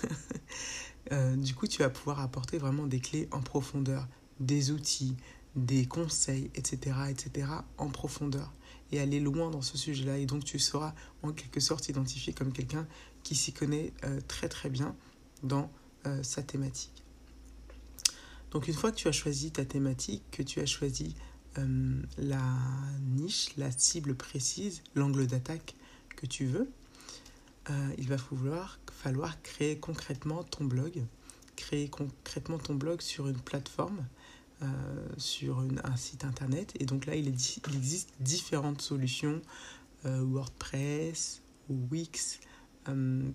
Euh, 1.12 1.36
du 1.36 1.54
coup, 1.54 1.68
tu 1.68 1.84
vas 1.84 1.92
pouvoir 1.92 2.20
apporter 2.20 2.58
vraiment 2.58 2.88
des 2.88 3.00
clés 3.00 3.28
en 3.30 3.40
profondeur, 3.40 4.08
des 4.40 4.72
outils, 4.72 5.16
des 5.56 5.86
conseils, 5.86 6.50
etc., 6.56 6.96
etc., 7.12 7.48
en 7.78 7.92
profondeur, 7.92 8.52
et 8.92 9.00
aller 9.00 9.20
loin 9.20 9.52
dans 9.52 9.62
ce 9.62 9.78
sujet-là. 9.78 10.18
Et 10.18 10.26
donc, 10.26 10.44
tu 10.46 10.58
seras 10.58 10.96
en 11.22 11.32
quelque 11.32 11.60
sorte 11.60 11.90
identifié 11.90 12.34
comme 12.34 12.52
quelqu'un 12.52 12.88
qui 13.22 13.36
s'y 13.36 13.54
connaît 13.54 13.94
très 14.28 14.50
très 14.50 14.72
bien 14.72 14.96
dans 15.44 15.70
sa 16.24 16.42
thématique. 16.42 16.95
Donc 18.56 18.70
une 18.70 18.74
fois 18.74 18.90
que 18.90 18.96
tu 18.96 19.10
as 19.10 19.12
choisi 19.12 19.52
ta 19.52 19.66
thématique, 19.66 20.24
que 20.32 20.42
tu 20.42 20.62
as 20.62 20.66
choisi 20.66 21.14
euh, 21.58 22.02
la 22.18 22.42
niche, 23.02 23.50
la 23.58 23.70
cible 23.70 24.16
précise, 24.16 24.82
l'angle 24.96 25.28
d'attaque 25.28 25.76
que 26.16 26.26
tu 26.26 26.46
veux, 26.46 26.72
euh, 27.70 27.90
il 27.98 28.08
va 28.08 28.18
falloir, 28.18 28.80
falloir 28.94 29.42
créer 29.42 29.78
concrètement 29.78 30.42
ton 30.46 30.64
blog, 30.64 31.04
créer 31.58 31.90
concrètement 31.90 32.58
ton 32.58 32.76
blog 32.76 33.02
sur 33.02 33.28
une 33.28 33.42
plateforme, 33.42 34.08
euh, 34.62 34.68
sur 35.18 35.60
un 35.84 35.98
site 35.98 36.24
internet. 36.24 36.72
Et 36.80 36.86
donc 36.86 37.08
là, 37.08 37.16
il, 37.16 37.28
il 37.28 37.76
existe 37.76 38.14
différentes 38.22 38.82
solutions, 38.82 39.42
WordPress 40.06 41.42
Wix, 41.68 42.40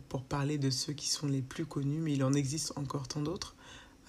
pour 0.08 0.24
parler 0.24 0.56
de 0.56 0.70
ceux 0.70 0.94
qui 0.94 1.10
sont 1.10 1.26
les 1.26 1.42
plus 1.42 1.66
connus, 1.66 2.00
mais 2.00 2.14
il 2.14 2.24
en 2.24 2.32
existe 2.32 2.72
encore 2.76 3.06
tant 3.06 3.20
d'autres 3.20 3.54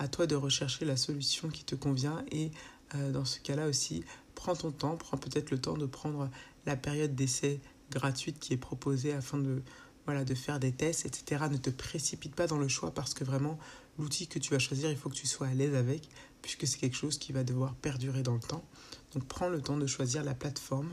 à 0.02 0.08
toi 0.08 0.26
de 0.26 0.36
rechercher 0.36 0.84
la 0.84 0.98
solution 0.98 1.50
qui 1.50 1.64
te 1.64 1.76
convient 1.76 2.26
et 2.32 2.50
euh, 2.96 3.12
dans 3.12 3.24
ce 3.24 3.40
cas-là 3.40 3.68
aussi, 3.68 4.04
prends 4.34 4.56
ton 4.56 4.72
temps, 4.72 4.98
prends 4.98 5.18
peut-être 5.18 5.52
le 5.52 5.62
temps 5.62 5.78
de 5.78 5.86
prendre 5.86 6.28
la 6.66 6.76
période 6.76 7.14
d'essai 7.14 7.60
gratuite 7.92 8.40
qui 8.40 8.54
est 8.54 8.58
proposée 8.58 9.14
afin 9.14 9.38
de, 9.38 9.62
voilà, 10.08 10.26
de 10.26 10.34
faire 10.34 10.60
des 10.60 10.72
tests, 10.72 11.06
etc. 11.06 11.46
Ne 11.52 11.58
te 11.58 11.70
précipite 11.70 12.34
pas 12.34 12.48
dans 12.48 12.58
le 12.58 12.68
choix 12.68 12.92
parce 12.92 13.14
que 13.14 13.24
vraiment, 13.24 13.60
l'outil 14.00 14.26
que 14.26 14.40
tu 14.40 14.50
vas 14.50 14.58
choisir, 14.58 14.90
il 14.90 14.98
faut 14.98 15.10
que 15.10 15.16
tu 15.16 15.28
sois 15.28 15.46
à 15.46 15.54
l'aise 15.54 15.76
avec 15.76 16.10
puisque 16.42 16.66
c'est 16.66 16.80
quelque 16.80 16.98
chose 16.98 17.20
qui 17.20 17.32
va 17.32 17.44
devoir 17.44 17.76
perdurer 17.76 18.24
dans 18.24 18.34
le 18.34 18.40
temps. 18.40 18.66
Donc 19.14 19.26
prends 19.26 19.50
le 19.50 19.62
temps 19.62 19.78
de 19.78 19.86
choisir 19.86 20.24
la 20.24 20.34
plateforme 20.34 20.90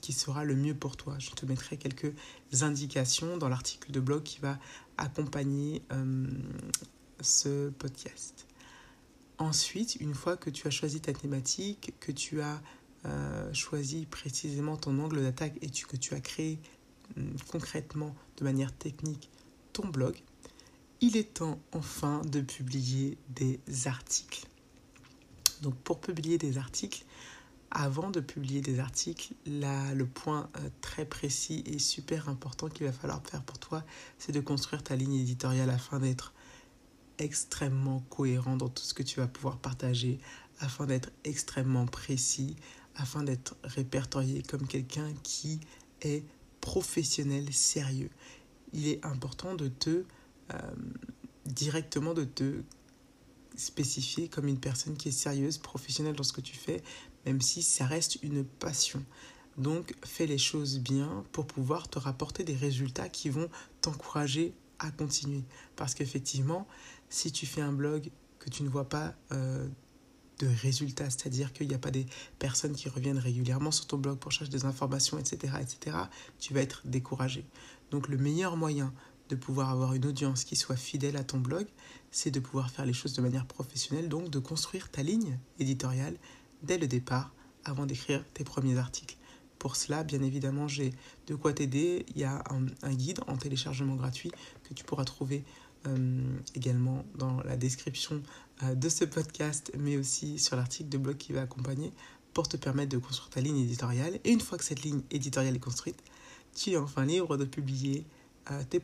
qui 0.00 0.14
sera 0.14 0.42
le 0.42 0.56
mieux 0.56 0.74
pour 0.74 0.96
toi. 0.96 1.16
Je 1.18 1.30
te 1.32 1.44
mettrai 1.44 1.76
quelques 1.76 2.14
indications 2.62 3.36
dans 3.36 3.50
l'article 3.50 3.92
de 3.92 4.00
blog 4.00 4.22
qui 4.22 4.40
va 4.40 4.58
accompagner 4.96 5.82
ce 7.22 7.70
podcast. 7.70 8.46
Ensuite, 9.38 9.96
une 9.96 10.14
fois 10.14 10.36
que 10.36 10.50
tu 10.50 10.66
as 10.66 10.70
choisi 10.70 11.00
ta 11.00 11.12
thématique, 11.12 11.94
que 12.00 12.12
tu 12.12 12.40
as 12.40 12.60
euh, 13.04 13.52
choisi 13.52 14.06
précisément 14.06 14.76
ton 14.76 14.98
angle 14.98 15.22
d'attaque 15.22 15.54
et 15.62 15.68
que 15.68 15.96
tu 15.96 16.14
as 16.14 16.20
créé 16.20 16.60
hum, 17.16 17.34
concrètement 17.48 18.14
de 18.36 18.44
manière 18.44 18.72
technique 18.72 19.30
ton 19.72 19.88
blog, 19.88 20.16
il 21.00 21.16
est 21.16 21.34
temps 21.34 21.58
enfin 21.72 22.22
de 22.26 22.40
publier 22.40 23.18
des 23.30 23.60
articles. 23.86 24.46
Donc 25.62 25.74
pour 25.76 26.00
publier 26.00 26.38
des 26.38 26.58
articles, 26.58 27.04
avant 27.74 28.10
de 28.10 28.20
publier 28.20 28.60
des 28.60 28.80
articles, 28.80 29.32
là, 29.46 29.94
le 29.94 30.06
point 30.06 30.50
euh, 30.56 30.68
très 30.82 31.06
précis 31.06 31.64
et 31.66 31.78
super 31.78 32.28
important 32.28 32.68
qu'il 32.68 32.86
va 32.86 32.92
falloir 32.92 33.22
faire 33.26 33.42
pour 33.42 33.58
toi, 33.58 33.82
c'est 34.18 34.32
de 34.32 34.40
construire 34.40 34.82
ta 34.82 34.94
ligne 34.94 35.14
éditoriale 35.14 35.70
afin 35.70 35.98
d'être 35.98 36.34
extrêmement 37.18 38.00
cohérent 38.10 38.56
dans 38.56 38.68
tout 38.68 38.82
ce 38.82 38.94
que 38.94 39.02
tu 39.02 39.20
vas 39.20 39.26
pouvoir 39.26 39.58
partager 39.58 40.18
afin 40.60 40.86
d'être 40.86 41.10
extrêmement 41.24 41.86
précis, 41.86 42.56
afin 42.94 43.22
d'être 43.22 43.56
répertorié 43.64 44.42
comme 44.42 44.66
quelqu'un 44.66 45.12
qui 45.22 45.60
est 46.02 46.24
professionnel, 46.60 47.52
sérieux. 47.52 48.10
Il 48.72 48.88
est 48.88 49.04
important 49.04 49.54
de 49.54 49.68
te 49.68 50.04
euh, 50.52 50.58
directement 51.46 52.14
de 52.14 52.24
te 52.24 52.62
spécifier 53.56 54.28
comme 54.28 54.48
une 54.48 54.58
personne 54.58 54.96
qui 54.96 55.08
est 55.08 55.12
sérieuse, 55.12 55.58
professionnelle 55.58 56.14
dans 56.14 56.22
ce 56.22 56.32
que 56.32 56.40
tu 56.40 56.56
fais, 56.56 56.82
même 57.26 57.40
si 57.40 57.62
ça 57.62 57.86
reste 57.86 58.22
une 58.22 58.44
passion. 58.44 59.04
Donc 59.58 59.94
fais 60.04 60.26
les 60.26 60.38
choses 60.38 60.78
bien 60.78 61.24
pour 61.32 61.46
pouvoir 61.46 61.88
te 61.88 61.98
rapporter 61.98 62.44
des 62.44 62.54
résultats 62.54 63.08
qui 63.08 63.28
vont 63.28 63.50
t'encourager 63.80 64.54
à 64.78 64.90
continuer. 64.90 65.44
Parce 65.76 65.94
qu'effectivement, 65.94 66.66
si 67.12 67.30
tu 67.30 67.46
fais 67.46 67.60
un 67.60 67.72
blog 67.72 68.10
que 68.38 68.48
tu 68.48 68.62
ne 68.62 68.68
vois 68.68 68.88
pas 68.88 69.14
euh, 69.32 69.68
de 70.38 70.46
résultats, 70.46 71.10
c'est-à-dire 71.10 71.52
qu'il 71.52 71.68
n'y 71.68 71.74
a 71.74 71.78
pas 71.78 71.90
des 71.90 72.06
personnes 72.38 72.72
qui 72.72 72.88
reviennent 72.88 73.18
régulièrement 73.18 73.70
sur 73.70 73.86
ton 73.86 73.98
blog 73.98 74.18
pour 74.18 74.32
chercher 74.32 74.50
des 74.50 74.64
informations, 74.64 75.18
etc., 75.18 75.54
etc., 75.60 75.96
tu 76.38 76.54
vas 76.54 76.62
être 76.62 76.82
découragé. 76.84 77.44
Donc 77.90 78.08
le 78.08 78.16
meilleur 78.16 78.56
moyen 78.56 78.92
de 79.28 79.36
pouvoir 79.36 79.70
avoir 79.70 79.92
une 79.94 80.06
audience 80.06 80.44
qui 80.44 80.56
soit 80.56 80.76
fidèle 80.76 81.16
à 81.16 81.22
ton 81.22 81.38
blog, 81.38 81.66
c'est 82.10 82.30
de 82.30 82.40
pouvoir 82.40 82.70
faire 82.70 82.86
les 82.86 82.92
choses 82.92 83.12
de 83.12 83.22
manière 83.22 83.46
professionnelle, 83.46 84.08
donc 84.08 84.30
de 84.30 84.38
construire 84.38 84.90
ta 84.90 85.02
ligne 85.02 85.38
éditoriale 85.58 86.16
dès 86.62 86.78
le 86.78 86.86
départ 86.86 87.32
avant 87.64 87.86
d'écrire 87.86 88.24
tes 88.34 88.42
premiers 88.42 88.78
articles. 88.78 89.16
Pour 89.58 89.76
cela, 89.76 90.02
bien 90.02 90.22
évidemment, 90.22 90.66
j'ai 90.66 90.92
de 91.28 91.36
quoi 91.36 91.52
t'aider. 91.52 92.04
Il 92.08 92.18
y 92.20 92.24
a 92.24 92.42
un, 92.50 92.66
un, 92.82 92.94
guide 92.94 93.20
en 93.28 93.36
téléchargement 93.36 93.94
gratuit 93.94 94.32
que 94.64 94.74
tu 94.74 94.82
pourras 94.82 95.04
trouver 95.04 95.44
euh, 95.86 96.38
également 96.54 97.04
dans 97.16 97.42
la 97.42 97.56
description 97.56 98.22
euh, 98.62 98.74
de 98.74 98.88
ce 98.88 99.04
podcast, 99.04 99.72
mais 99.78 99.96
aussi 99.96 100.38
sur 100.38 100.56
l'article 100.56 100.88
de 100.88 100.98
blog 100.98 101.16
qui 101.16 101.32
va 101.32 101.42
accompagner 101.42 101.92
pour 102.34 102.48
te 102.48 102.56
permettre 102.56 102.90
de 102.90 102.98
construire 102.98 103.30
ta 103.30 103.40
ligne 103.40 103.58
éditoriale. 103.58 104.20
Et 104.24 104.32
une 104.32 104.40
fois 104.40 104.58
que 104.58 104.64
cette 104.64 104.82
ligne 104.82 105.02
éditoriale 105.10 105.56
est 105.56 105.60
construite, 105.60 106.02
tu 106.54 106.70
es 106.70 106.76
enfin 106.76 107.04
libre 107.04 107.36
de 107.36 107.44
publier 107.44 108.04
euh, 108.50 108.62
tes, 108.64 108.80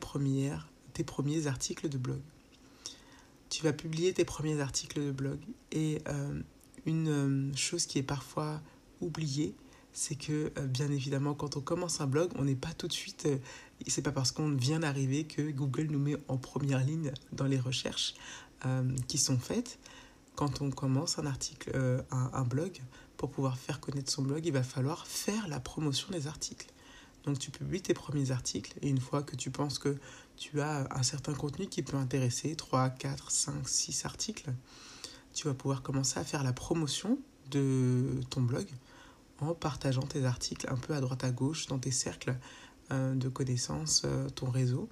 tes 0.93 1.03
premiers 1.03 1.47
articles 1.47 1.89
de 1.89 1.97
blog. 1.97 2.19
Tu 3.49 3.63
vas 3.63 3.73
publier 3.73 4.13
tes 4.13 4.25
premiers 4.25 4.59
articles 4.59 4.99
de 4.99 5.11
blog. 5.11 5.39
Et 5.71 6.03
une 6.85 7.51
chose 7.55 7.87
qui 7.87 7.97
est 7.97 8.03
parfois 8.03 8.61
oubliée, 9.01 9.55
c'est 9.93 10.15
que 10.15 10.51
bien 10.67 10.89
évidemment 10.91 11.33
quand 11.33 11.57
on 11.57 11.61
commence 11.61 12.01
un 12.01 12.07
blog, 12.07 12.31
on 12.35 12.43
n'est 12.43 12.55
pas 12.55 12.73
tout 12.73 12.87
de 12.87 12.93
suite 12.93 13.27
c'est 13.87 14.01
pas 14.01 14.11
parce 14.11 14.31
qu'on 14.31 14.51
vient 14.51 14.79
d'arriver 14.79 15.23
que 15.23 15.49
Google 15.51 15.87
nous 15.89 15.99
met 15.99 16.17
en 16.27 16.37
première 16.37 16.83
ligne 16.83 17.11
dans 17.31 17.45
les 17.45 17.59
recherches 17.59 18.13
euh, 18.65 18.83
qui 19.07 19.17
sont 19.17 19.39
faites. 19.39 19.79
quand 20.35 20.61
on 20.61 20.69
commence 20.71 21.19
un 21.19 21.25
article, 21.25 21.71
euh, 21.75 22.01
un, 22.11 22.43
blog, 22.43 22.81
pour 23.17 23.29
pouvoir 23.29 23.57
faire 23.57 23.81
connaître 23.81 24.09
son 24.09 24.21
blog, 24.21 24.45
il 24.45 24.53
va 24.53 24.63
falloir 24.63 25.05
faire 25.05 25.49
la 25.49 25.59
promotion 25.59 26.09
des 26.11 26.27
articles. 26.27 26.67
Donc 27.25 27.39
tu 27.39 27.51
publies 27.51 27.81
tes 27.81 27.93
premiers 27.93 28.31
articles 28.31 28.73
et 28.81 28.87
une 28.87 29.01
fois 29.01 29.21
que 29.21 29.35
tu 29.35 29.51
penses 29.51 29.79
que 29.79 29.97
tu 30.37 30.61
as 30.61 30.87
un 30.91 31.03
certain 31.03 31.33
contenu 31.33 31.67
qui 31.67 31.83
peut 31.83 31.97
intéresser, 31.97 32.55
3, 32.55 32.89
4, 32.91 33.31
5, 33.31 33.67
6 33.67 34.05
articles, 34.05 34.53
tu 35.33 35.47
vas 35.47 35.53
pouvoir 35.53 35.81
commencer 35.81 36.17
à 36.19 36.23
faire 36.23 36.43
la 36.43 36.53
promotion 36.53 37.19
de 37.51 38.21
ton 38.29 38.41
blog 38.41 38.67
en 39.41 39.53
partageant 39.53 40.01
tes 40.01 40.25
articles 40.25 40.67
un 40.69 40.77
peu 40.77 40.93
à 40.93 41.01
droite 41.01 41.23
à 41.23 41.31
gauche 41.31 41.67
dans 41.67 41.79
tes 41.79 41.91
cercles 41.91 42.35
euh, 42.91 43.15
de 43.15 43.29
connaissances, 43.29 44.03
euh, 44.05 44.29
ton 44.29 44.49
réseau, 44.49 44.89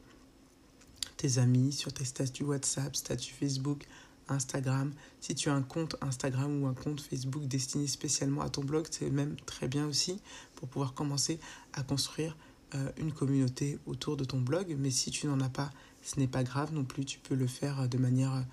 tes 1.18 1.38
amis, 1.38 1.72
sur 1.72 1.92
tes 1.94 2.06
statuts 2.06 2.44
WhatsApp, 2.44 2.96
statuts 2.96 3.34
Facebook, 3.34 3.86
Instagram. 4.30 4.94
Si 5.20 5.36
tu 5.36 5.50
as 5.50 5.54
un 5.54 5.62
compte 5.62 5.96
Instagram 6.02 6.62
ou 6.62 6.68
un 6.68 6.74
compte 6.74 7.02
Facebook 7.02 7.48
destiné 7.48 7.88
spécialement 7.88 8.42
à 8.42 8.50
ton 8.50 8.64
blog, 8.64 8.88
c'est 8.92 9.10
même 9.10 9.36
très 9.46 9.68
bien 9.68 9.88
aussi 9.88 10.22
pour 10.56 10.68
pouvoir 10.68 10.94
commencer 10.94 11.40
à 11.74 11.84
construire 11.84 12.38
euh, 12.76 12.92
une 12.98 13.14
communauté 13.14 13.80
autour 13.86 14.18
de 14.18 14.26
ton 14.26 14.40
blog. 14.40 14.76
Mais 14.78 14.92
si 14.92 15.10
tu 15.10 15.28
n'en 15.28 15.40
as 15.40 15.50
pas, 15.50 15.72
ce 16.04 16.20
n'est 16.20 16.28
pas 16.28 16.44
grave 16.44 16.74
non 16.74 16.84
plus, 16.84 17.06
tu 17.06 17.20
peux 17.20 17.36
le 17.36 17.48
faire 17.48 17.90
de 17.90 17.98
manière 17.98 18.46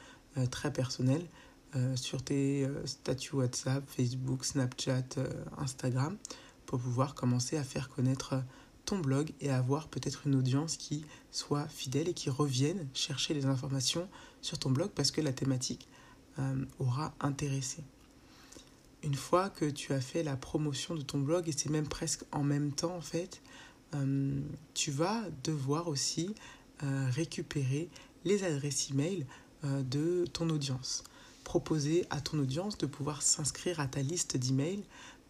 très 0.50 0.72
personnelle. 0.72 1.24
Euh, 1.76 1.96
sur 1.96 2.22
tes 2.22 2.64
euh, 2.64 2.86
statuts 2.86 3.34
WhatsApp, 3.34 3.82
Facebook, 3.88 4.44
Snapchat, 4.44 5.18
euh, 5.18 5.44
Instagram, 5.58 6.16
pour 6.66 6.78
pouvoir 6.78 7.16
commencer 7.16 7.56
à 7.56 7.64
faire 7.64 7.88
connaître 7.88 8.44
ton 8.84 9.00
blog 9.00 9.32
et 9.40 9.50
avoir 9.50 9.88
peut-être 9.88 10.26
une 10.26 10.36
audience 10.36 10.76
qui 10.76 11.04
soit 11.32 11.66
fidèle 11.66 12.08
et 12.08 12.14
qui 12.14 12.30
revienne 12.30 12.86
chercher 12.94 13.34
les 13.34 13.46
informations 13.46 14.08
sur 14.40 14.58
ton 14.58 14.70
blog 14.70 14.90
parce 14.94 15.10
que 15.10 15.20
la 15.20 15.32
thématique 15.32 15.88
aura 16.78 17.14
intéressé. 17.20 17.82
Une 19.02 19.14
fois 19.14 19.48
que 19.48 19.64
tu 19.64 19.92
as 19.92 20.00
fait 20.00 20.22
la 20.22 20.36
promotion 20.36 20.94
de 20.94 21.00
ton 21.00 21.18
blog, 21.18 21.48
et 21.48 21.52
c'est 21.52 21.70
même 21.70 21.86
presque 21.86 22.24
en 22.32 22.42
même 22.42 22.72
temps 22.72 22.94
en 22.94 23.00
fait, 23.00 23.40
tu 24.74 24.90
vas 24.90 25.22
devoir 25.44 25.88
aussi 25.88 26.34
récupérer 26.82 27.88
les 28.24 28.44
adresses 28.44 28.90
e-mail 28.90 29.26
de 29.62 30.26
ton 30.32 30.50
audience 30.50 31.04
proposer 31.44 32.06
à 32.10 32.20
ton 32.20 32.38
audience 32.38 32.78
de 32.78 32.86
pouvoir 32.86 33.22
s'inscrire 33.22 33.78
à 33.78 33.86
ta 33.86 34.02
liste 34.02 34.36
d'emails 34.36 34.84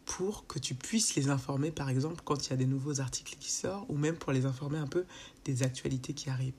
pour 0.07 0.47
que 0.47 0.59
tu 0.59 0.75
puisses 0.75 1.15
les 1.15 1.29
informer, 1.29 1.71
par 1.71 1.89
exemple, 1.89 2.23
quand 2.25 2.47
il 2.47 2.51
y 2.51 2.53
a 2.53 2.57
des 2.57 2.67
nouveaux 2.67 3.01
articles 3.01 3.37
qui 3.41 3.51
sortent, 3.51 3.87
ou 3.89 3.97
même 3.97 4.17
pour 4.17 4.33
les 4.33 4.47
informer 4.47 4.79
un 4.79 4.87
peu 4.87 5.05
des 5.45 5.63
actualités 5.63 6.13
qui 6.13 6.31
arrivent. 6.31 6.55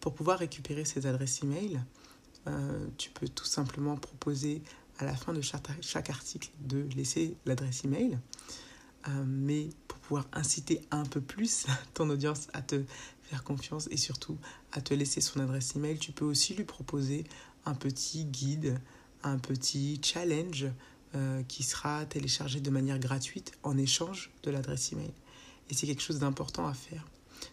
Pour 0.00 0.14
pouvoir 0.14 0.38
récupérer 0.38 0.84
ces 0.84 1.06
adresses 1.06 1.42
email, 1.42 1.80
euh, 2.46 2.86
tu 2.96 3.10
peux 3.10 3.28
tout 3.28 3.44
simplement 3.44 3.96
proposer 3.96 4.62
à 4.98 5.04
la 5.04 5.14
fin 5.14 5.32
de 5.32 5.40
chaque, 5.40 6.10
article 6.10 6.50
de 6.60 6.86
laisser 6.94 7.36
l'adresse 7.44 7.84
email. 7.84 8.18
Euh, 9.08 9.24
mais 9.26 9.68
pour 9.88 9.98
pouvoir 9.98 10.26
inciter 10.32 10.80
un 10.90 11.04
peu 11.04 11.20
plus 11.20 11.66
ton 11.94 12.10
audience 12.10 12.48
à 12.52 12.62
te 12.62 12.82
faire 13.26 13.44
confiance 13.44 13.88
et 13.90 13.96
surtout 13.96 14.38
à 14.72 14.80
te 14.80 14.94
laisser 14.94 15.20
son 15.20 15.40
adresse 15.40 15.74
email, 15.76 15.98
tu 15.98 16.12
peux 16.12 16.24
aussi 16.24 16.54
lui 16.54 16.64
proposer 16.64 17.24
un 17.64 17.74
petit 17.74 18.24
guide, 18.24 18.80
un 19.22 19.38
petit 19.38 20.00
challenge 20.02 20.66
euh, 21.14 21.42
qui 21.44 21.62
sera 21.62 22.04
téléchargé 22.06 22.60
de 22.60 22.70
manière 22.70 22.98
gratuite 22.98 23.52
en 23.62 23.76
échange 23.76 24.30
de 24.42 24.50
l'adresse 24.50 24.92
email. 24.92 25.12
Et 25.70 25.74
c'est 25.74 25.86
quelque 25.86 26.02
chose 26.02 26.20
d'important 26.20 26.66
à 26.66 26.74
faire. 26.74 27.04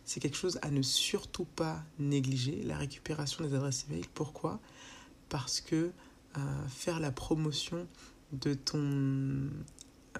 C'est 0.05 0.19
quelque 0.19 0.37
chose 0.37 0.59
à 0.61 0.69
ne 0.69 0.81
surtout 0.81 1.45
pas 1.45 1.83
négliger, 1.99 2.61
la 2.63 2.77
récupération 2.77 3.43
des 3.43 3.53
adresses 3.53 3.85
email. 3.89 4.05
Pourquoi? 4.13 4.59
Parce 5.29 5.61
que 5.61 5.91
euh, 6.37 6.67
faire 6.67 6.99
la 6.99 7.11
promotion 7.11 7.87
de 8.31 8.53
ton 8.53 9.49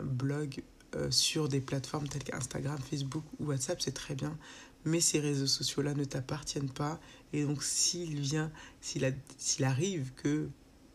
blog 0.02 0.64
euh, 0.96 1.10
sur 1.12 1.48
des 1.48 1.62
plateformes 1.62 2.08
telles 2.08 2.24
qu'Instagram, 2.24 2.78
Facebook 2.78 3.24
ou 3.40 3.46
WhatsApp, 3.46 3.82
c'est 3.82 3.94
très 3.94 4.16
bien 4.16 4.38
mais 4.86 5.00
ces 5.00 5.20
réseaux 5.20 5.48
sociaux-là 5.48 5.94
ne 5.94 6.04
t'appartiennent 6.04 6.72
pas. 6.72 7.00
Et 7.32 7.44
donc 7.44 7.64
s'il 7.64 8.20
vient, 8.20 8.52
s'il 8.82 9.64
arrive 9.64 10.12
que, 10.16 10.50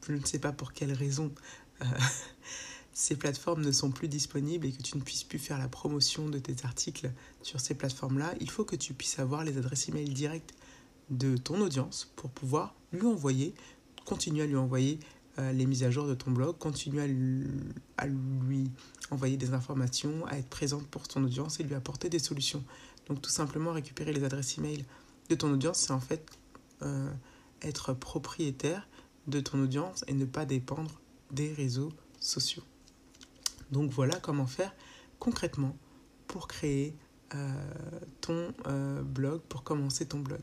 je 0.09 0.13
ne 0.13 0.25
sais 0.25 0.39
pas 0.39 0.53
pour 0.53 0.73
quelle 0.73 0.93
raison, 0.93 1.33
euh, 1.83 1.85
ces 2.93 3.17
plateformes 3.17 3.63
ne 3.63 3.73
sont 3.73 3.91
plus 3.91 4.09
disponibles 4.09 4.67
et 4.67 4.73
que 4.73 4.83
tu 4.83 4.97
ne 4.97 5.03
puisses 5.03 5.25
plus 5.25 5.39
faire 5.39 5.59
la 5.59 5.69
promotion 5.69 6.29
de 6.29 6.39
tes 6.39 6.65
articles 6.65 7.11
sur 7.43 7.61
ces 7.61 7.75
plateformes-là, 7.75 8.35
il 8.41 8.51
faut 8.51 8.65
que 8.65 8.77
tu 8.77 8.95
puisses 8.95 9.19
avoir 9.19 9.45
les 9.45 9.57
adresses 9.57 9.89
email 9.89 10.09
directes 10.09 10.55
de 11.11 11.37
ton 11.37 11.61
audience 11.61 12.13
pour 12.17 12.31
pouvoir 12.31 12.75
lui 12.93 13.07
envoyer, 13.07 13.55
continuer 14.05 14.43
à 14.43 14.47
lui 14.47 14.57
envoyer 14.57 14.99
euh, 15.39 15.53
les 15.53 15.67
mises 15.67 15.85
à 15.85 15.91
jour 15.91 16.07
de 16.07 16.15
ton 16.15 16.33
blog, 16.33 16.59
continuer 16.59 17.03
à 17.03 17.07
lui, 17.07 17.47
à 17.97 18.07
lui 18.07 18.71
envoyer 19.11 19.37
des 19.37 19.55
informations, 19.55 20.27
à 20.27 20.37
être 20.37 20.49
présente 20.49 20.87
pour 20.89 21.07
ton 21.07 21.23
audience 21.23 21.61
et 21.61 21.63
lui 21.63 21.75
apporter 21.75 22.09
des 22.09 22.19
solutions. 22.19 22.65
Donc 23.09 23.23
tout 23.23 23.31
simplement 23.31 23.73
récupérer 23.73 24.13
les 24.13 24.25
adresses 24.25 24.59
e-mail 24.59 24.85
de 25.29 25.35
ton 25.35 25.53
audience, 25.53 25.79
c'est 25.79 25.93
en 25.93 26.01
fait 26.01 26.27
euh, 26.83 27.11
être 27.63 27.93
propriétaire 27.93 28.89
de 29.27 29.41
ton 29.41 29.63
audience 29.63 30.05
et 30.07 30.15
ne 30.15 30.25
pas 30.25 30.45
dépendre 30.45 31.01
des 31.31 31.53
réseaux 31.53 31.93
sociaux. 32.21 32.63
Donc 33.71 33.91
voilà 33.91 34.17
comment 34.17 34.47
faire 34.47 34.75
concrètement 35.19 35.77
pour 36.27 36.49
créer 36.49 36.95
euh, 37.35 37.53
ton 38.23 38.55
euh, 38.67 39.03
blog, 39.03 39.43
pour 39.43 39.65
commencer 39.65 40.07
ton 40.07 40.21
blog. 40.21 40.41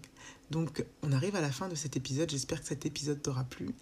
Donc 0.51 0.86
on 1.01 1.12
arrive 1.12 1.36
à 1.36 1.41
la 1.41 1.51
fin 1.51 1.67
de 1.67 1.73
cet 1.73 1.97
épisode, 1.97 2.30
j'espère 2.30 2.62
que 2.62 2.67
cet 2.67 2.86
épisode 2.86 3.21
t'aura 3.21 3.43
plu, 3.43 3.73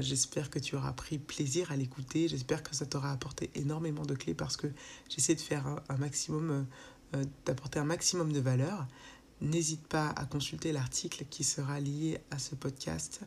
j'espère 0.00 0.50
que 0.50 0.58
tu 0.58 0.76
auras 0.76 0.92
pris 0.92 1.18
plaisir 1.18 1.72
à 1.72 1.76
l'écouter, 1.76 2.28
j'espère 2.28 2.62
que 2.62 2.74
ça 2.74 2.84
t'aura 2.84 3.12
apporté 3.12 3.50
énormément 3.54 4.04
de 4.04 4.14
clés 4.14 4.34
parce 4.34 4.58
que 4.58 4.66
j'essaie 5.08 5.34
de 5.34 5.40
faire 5.40 5.66
un 5.88 5.96
maximum 5.96 6.66
d'apporter 7.44 7.78
un 7.78 7.84
maximum 7.84 8.32
de 8.32 8.40
valeur. 8.40 8.86
N'hésite 9.40 9.86
pas 9.86 10.08
à 10.10 10.24
consulter 10.24 10.72
l'article 10.72 11.24
qui 11.28 11.44
sera 11.44 11.78
lié 11.80 12.18
à 12.30 12.38
ce 12.38 12.54
podcast 12.54 13.20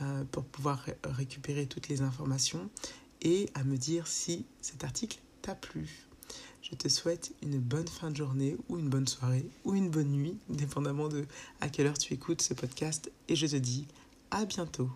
euh, 0.00 0.24
pour 0.30 0.44
pouvoir 0.44 0.84
récupérer 1.04 1.66
toutes 1.66 1.88
les 1.88 2.02
informations 2.02 2.68
et 3.20 3.48
à 3.54 3.62
me 3.62 3.76
dire 3.76 4.06
si 4.06 4.44
cet 4.60 4.84
article 4.84 5.18
t'a 5.42 5.54
plu. 5.54 6.08
Je 6.62 6.74
te 6.74 6.88
souhaite 6.88 7.32
une 7.42 7.58
bonne 7.58 7.88
fin 7.88 8.10
de 8.10 8.16
journée 8.16 8.56
ou 8.68 8.78
une 8.78 8.88
bonne 8.88 9.06
soirée 9.06 9.46
ou 9.64 9.74
une 9.74 9.90
bonne 9.90 10.10
nuit, 10.10 10.36
dépendamment 10.48 11.08
de 11.08 11.26
à 11.60 11.68
quelle 11.68 11.86
heure 11.86 11.98
tu 11.98 12.14
écoutes 12.14 12.42
ce 12.42 12.54
podcast. 12.54 13.10
Et 13.28 13.36
je 13.36 13.46
te 13.46 13.56
dis 13.56 13.86
à 14.30 14.44
bientôt. 14.44 14.90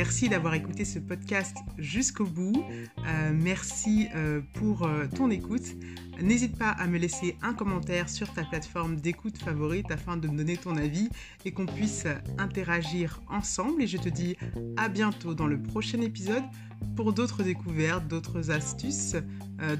Merci 0.00 0.30
d'avoir 0.30 0.54
écouté 0.54 0.86
ce 0.86 0.98
podcast 0.98 1.54
jusqu'au 1.76 2.24
bout. 2.24 2.64
Euh, 3.06 3.32
merci 3.34 4.08
euh, 4.14 4.40
pour 4.54 4.84
euh, 4.86 5.04
ton 5.14 5.30
écoute. 5.30 5.76
N'hésite 6.22 6.56
pas 6.56 6.70
à 6.70 6.86
me 6.86 6.96
laisser 6.96 7.36
un 7.42 7.52
commentaire 7.52 8.08
sur 8.08 8.32
ta 8.32 8.42
plateforme 8.44 8.96
d'écoute 8.96 9.36
favorite 9.36 9.90
afin 9.90 10.16
de 10.16 10.26
me 10.26 10.38
donner 10.38 10.56
ton 10.56 10.78
avis 10.78 11.10
et 11.44 11.52
qu'on 11.52 11.66
puisse 11.66 12.06
interagir 12.38 13.20
ensemble. 13.28 13.82
Et 13.82 13.86
je 13.86 13.98
te 13.98 14.08
dis 14.08 14.38
à 14.78 14.88
bientôt 14.88 15.34
dans 15.34 15.46
le 15.46 15.60
prochain 15.60 16.00
épisode 16.00 16.44
pour 16.96 17.12
d'autres 17.12 17.42
découvertes, 17.42 18.08
d'autres 18.08 18.50
astuces, 18.50 19.16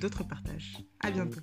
d'autres 0.02 0.24
partages. 0.24 0.85
À 1.02 1.11
bientôt. 1.11 1.40